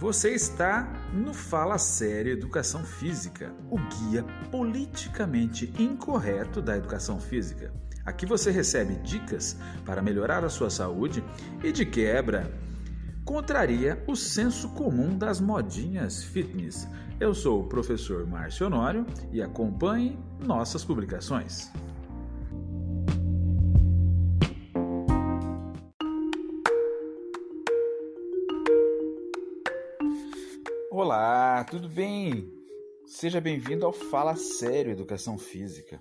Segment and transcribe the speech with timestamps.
[0.00, 7.70] Você está no Fala Sério Educação Física, o guia politicamente incorreto da educação física.
[8.06, 11.22] Aqui você recebe dicas para melhorar a sua saúde
[11.62, 12.50] e, de quebra,
[13.26, 16.88] contraria o senso comum das modinhas fitness.
[17.20, 21.70] Eu sou o professor Márcio Honório e acompanhe nossas publicações.
[31.02, 32.52] Olá, tudo bem?
[33.06, 35.98] Seja bem-vindo ao Fala Sério Educação Física.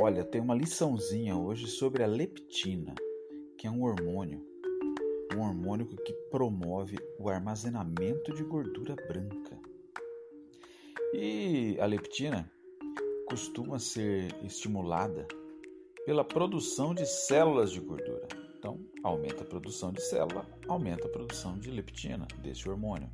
[0.00, 2.94] Olha, tem uma liçãozinha hoje sobre a leptina,
[3.58, 4.40] que é um hormônio,
[5.36, 9.58] um hormônio que promove o armazenamento de gordura branca.
[11.12, 12.48] E a leptina
[13.28, 15.26] costuma ser estimulada
[16.06, 18.28] pela produção de células de gordura.
[18.56, 23.10] Então, aumenta a produção de célula, aumenta a produção de leptina, desse hormônio.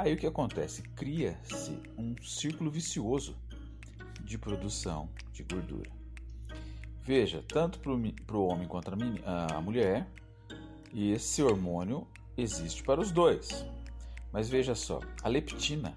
[0.00, 0.80] Aí o que acontece?
[0.96, 3.36] Cria-se um círculo vicioso
[4.24, 5.90] de produção de gordura.
[7.02, 8.90] Veja, tanto para o homem quanto
[9.26, 10.08] a mulher,
[10.94, 13.66] esse hormônio existe para os dois.
[14.32, 15.94] Mas veja só, a leptina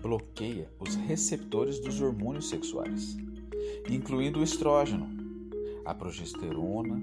[0.00, 3.18] bloqueia os receptores dos hormônios sexuais,
[3.86, 5.10] incluindo o estrógeno,
[5.84, 6.98] a progesterona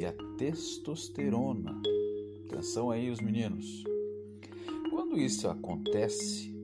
[0.00, 1.80] e a testosterona.
[2.48, 3.84] Atenção aí, os meninos.
[5.10, 6.54] Quando isso acontece,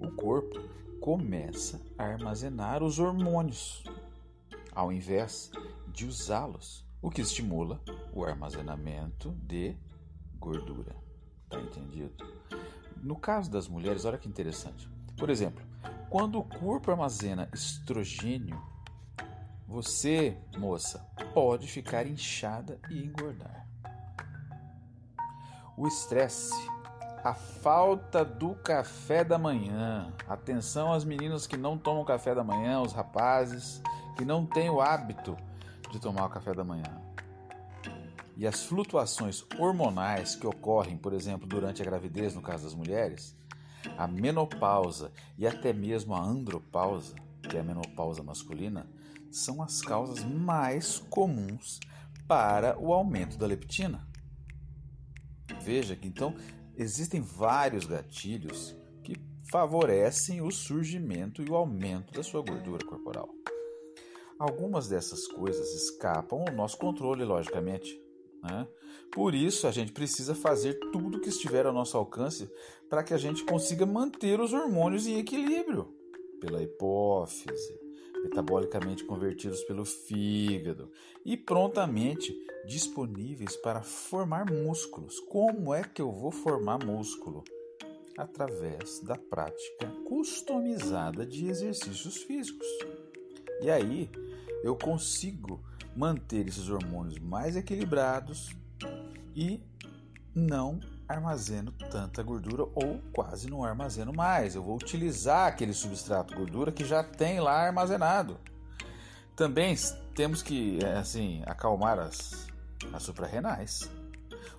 [0.00, 0.62] o corpo
[0.98, 3.84] começa a armazenar os hormônios,
[4.72, 5.50] ao invés
[5.88, 7.82] de usá-los, o que estimula
[8.14, 9.76] o armazenamento de
[10.38, 10.96] gordura.
[11.50, 12.14] Tá entendido?
[13.02, 14.88] No caso das mulheres, olha que interessante.
[15.14, 15.62] Por exemplo,
[16.08, 18.58] quando o corpo armazena estrogênio,
[19.68, 23.68] você, moça, pode ficar inchada e engordar.
[25.76, 26.54] O estresse
[27.24, 30.12] a falta do café da manhã.
[30.28, 33.80] Atenção às meninas que não tomam café da manhã, os rapazes
[34.14, 35.34] que não têm o hábito
[35.90, 37.00] de tomar o café da manhã.
[38.36, 43.34] E as flutuações hormonais que ocorrem, por exemplo, durante a gravidez, no caso das mulheres,
[43.96, 47.14] a menopausa e até mesmo a andropausa,
[47.48, 48.86] que é a menopausa masculina,
[49.30, 51.80] são as causas mais comuns
[52.28, 54.06] para o aumento da leptina.
[55.62, 56.34] Veja que então
[56.76, 59.16] Existem vários gatilhos que
[59.50, 63.28] favorecem o surgimento e o aumento da sua gordura corporal.
[64.38, 68.00] Algumas dessas coisas escapam ao nosso controle, logicamente.
[68.42, 68.66] Né?
[69.12, 72.50] Por isso, a gente precisa fazer tudo que estiver ao nosso alcance
[72.90, 75.94] para que a gente consiga manter os hormônios em equilíbrio
[76.40, 77.78] pela hipófise,
[78.24, 80.90] metabolicamente convertidos pelo fígado
[81.24, 82.34] e prontamente
[82.66, 85.20] disponíveis para formar músculos.
[85.20, 87.44] Como é que eu vou formar músculo?
[88.16, 92.66] Através da prática customizada de exercícios físicos.
[93.60, 94.10] E aí
[94.62, 95.62] eu consigo
[95.94, 98.56] manter esses hormônios mais equilibrados
[99.36, 99.60] e
[100.34, 104.54] não armazeno tanta gordura ou quase não armazeno mais.
[104.54, 108.38] Eu vou utilizar aquele substrato gordura que já tem lá armazenado.
[109.36, 109.74] Também
[110.14, 112.46] temos que é, assim acalmar as,
[112.92, 113.90] as suprarrenais,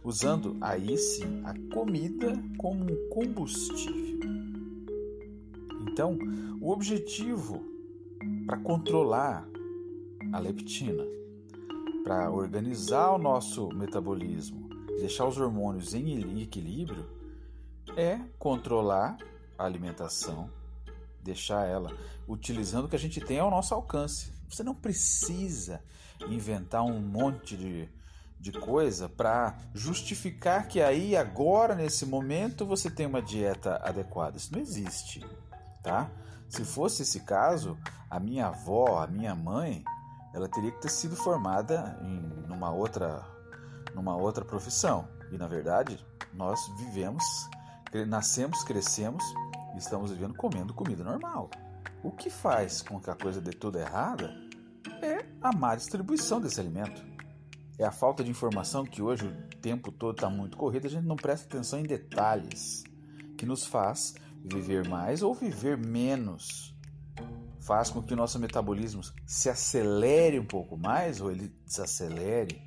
[0.04, 4.20] usando aí sim a comida como um combustível.
[5.88, 6.18] Então,
[6.60, 7.64] o objetivo
[8.46, 9.48] para controlar
[10.34, 11.04] a leptina,
[12.04, 14.65] para organizar o nosso metabolismo,
[15.00, 17.08] deixar os hormônios em equilíbrio
[17.96, 19.18] é controlar
[19.58, 20.50] a alimentação,
[21.22, 21.96] deixar ela
[22.28, 24.34] utilizando o que a gente tem ao nosso alcance.
[24.50, 25.82] Você não precisa
[26.30, 27.90] inventar um monte de,
[28.40, 34.38] de coisa para justificar que aí, agora, nesse momento, você tem uma dieta adequada.
[34.38, 35.26] Isso não existe,
[35.84, 36.10] tá?
[36.50, 37.78] Se fosse esse caso,
[38.10, 39.84] a minha avó, a minha mãe,
[40.34, 43.35] ela teria que ter sido formada em uma outra
[43.96, 45.08] numa outra profissão.
[45.32, 47.24] E na verdade, nós vivemos,
[48.08, 49.24] nascemos, crescemos
[49.74, 51.50] e estamos vivendo comendo comida normal.
[52.04, 54.36] O que faz com que a coisa dê toda errada
[55.02, 57.04] é a má distribuição desse alimento.
[57.78, 61.06] É a falta de informação que hoje o tempo todo está muito corrido, a gente
[61.06, 62.84] não presta atenção em detalhes
[63.38, 64.14] que nos faz
[64.44, 66.74] viver mais ou viver menos.
[67.60, 72.62] Faz com que o nosso metabolismo se acelere um pouco mais ou ele desacelere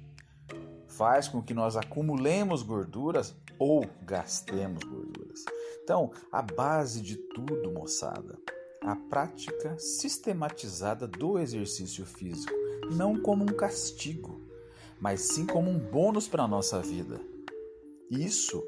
[0.88, 5.44] faz com que nós acumulemos gorduras ou gastemos gorduras.
[5.82, 8.38] Então, a base de tudo, moçada,
[8.82, 12.52] a prática sistematizada do exercício físico,
[12.90, 14.40] não como um castigo,
[15.00, 17.20] mas sim como um bônus para a nossa vida.
[18.11, 18.62] Isso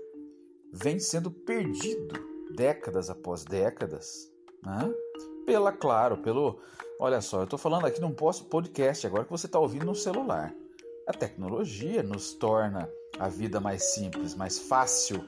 [0.73, 2.15] vem sendo perdido
[2.55, 4.31] décadas após décadas,
[4.63, 4.93] né?
[5.47, 6.61] Pela, claro, pelo.
[6.99, 10.55] Olha só, eu estou falando aqui num podcast agora que você está ouvindo no celular.
[11.07, 12.89] A tecnologia nos torna
[13.19, 15.25] a vida mais simples, mais fácil,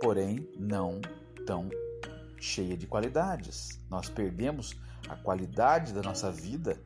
[0.00, 1.00] porém não
[1.46, 1.68] tão
[2.38, 3.80] cheia de qualidades.
[3.88, 4.76] Nós perdemos
[5.08, 6.80] a qualidade da nossa vida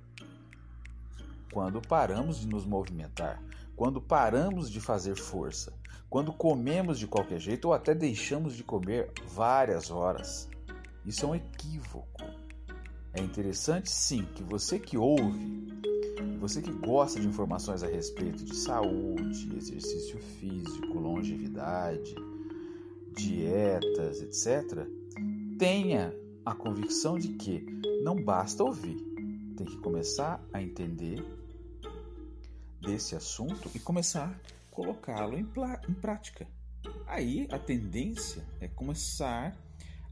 [1.53, 3.43] quando paramos de nos movimentar,
[3.77, 5.73] quando paramos de fazer força,
[6.11, 10.49] quando comemos de qualquer jeito ou até deixamos de comer várias horas.
[11.05, 12.23] Isso é um equívoco.
[13.13, 15.81] É interessante sim que você que ouve,
[16.39, 22.15] você que gosta de informações a respeito de saúde, exercício físico, longevidade,
[23.17, 24.87] dietas, etc.,
[25.59, 26.15] tenha
[26.45, 27.65] a convicção de que
[28.03, 28.97] não basta ouvir,
[29.57, 31.25] tem que começar a entender
[32.81, 35.49] desse assunto e começar a colocá-lo em,
[35.89, 36.47] em prática.
[37.07, 39.57] Aí a tendência é começar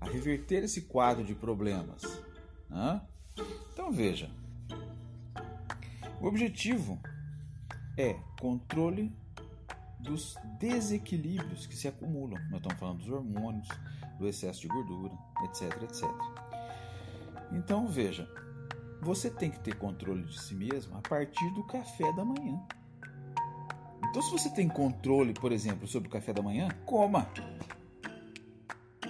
[0.00, 2.02] a reverter esse quadro de problemas.
[2.70, 3.02] Né?
[3.72, 4.30] Então veja,
[6.22, 6.98] o objetivo
[7.98, 9.12] é controle
[9.98, 12.40] dos desequilíbrios que se acumulam.
[12.48, 13.68] Nós estamos falando dos hormônios,
[14.18, 15.12] do excesso de gordura,
[15.44, 16.08] etc, etc.
[17.52, 18.28] Então veja,
[19.00, 22.60] você tem que ter controle de si mesmo a partir do café da manhã.
[24.08, 27.26] Então, se você tem controle, por exemplo, sobre o café da manhã, coma.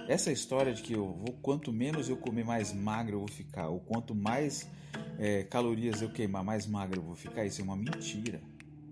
[0.07, 3.67] Essa história de que eu vou, quanto menos eu comer, mais magro eu vou ficar,
[3.67, 4.69] ou quanto mais
[5.17, 8.41] é, calorias eu queimar, mais magro eu vou ficar, isso é uma mentira.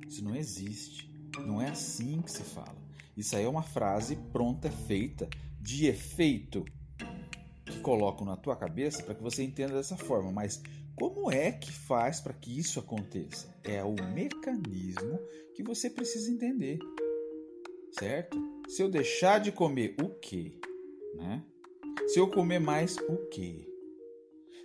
[0.07, 1.09] Isso não existe.
[1.45, 2.75] Não é assim que se fala.
[3.15, 5.29] Isso aí é uma frase pronta, feita,
[5.59, 6.65] de efeito,
[7.65, 10.31] que colocam na tua cabeça para que você entenda dessa forma.
[10.31, 10.61] Mas
[10.95, 13.53] como é que faz para que isso aconteça?
[13.63, 15.19] É o mecanismo
[15.55, 16.79] que você precisa entender,
[17.97, 18.37] certo?
[18.67, 20.59] Se eu deixar de comer o quê?
[21.15, 21.43] Né?
[22.07, 23.70] Se eu comer mais o quê?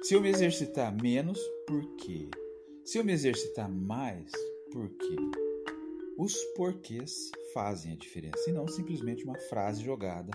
[0.06, 1.37] Se eu me exercitar menos,
[1.67, 2.31] por quê?
[2.85, 4.31] Se eu me exercitar mais,
[4.70, 5.17] por quê?
[6.17, 10.31] Os porquês fazem a diferença e não simplesmente uma frase jogada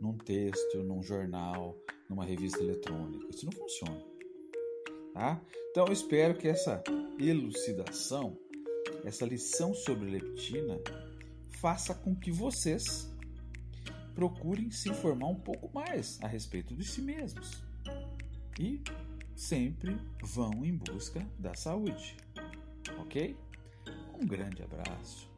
[0.00, 1.76] num texto, num jornal,
[2.08, 3.26] numa revista eletrônica.
[3.28, 4.00] Isso não funciona.
[5.12, 5.42] Tá?
[5.72, 6.80] Então eu espero que essa
[7.18, 8.38] elucidação,
[9.04, 10.80] essa lição sobre leptina,
[11.60, 13.10] faça com que vocês
[14.14, 17.66] procurem se informar um pouco mais a respeito de si mesmos
[18.58, 18.80] e
[19.36, 22.16] sempre vão em busca da saúde.
[22.98, 23.36] Ok?
[24.18, 25.30] Um grande abraço.